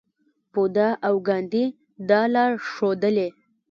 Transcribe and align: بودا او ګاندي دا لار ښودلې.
بودا 0.51 0.87
او 1.07 1.15
ګاندي 1.27 1.65
دا 2.09 2.21
لار 2.33 2.51
ښودلې. 2.71 3.27